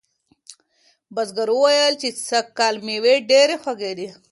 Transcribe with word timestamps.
بزګر 1.15 1.49
وویل 1.53 1.93
چې 2.01 2.07
سږکال 2.27 2.75
مېوې 2.85 3.15
ډیرې 3.29 3.55
خوږې 3.61 3.91
دي. 3.97 4.07